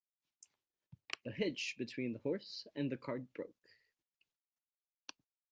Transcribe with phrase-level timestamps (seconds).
[1.23, 3.75] The hitch between the horse and cart broke.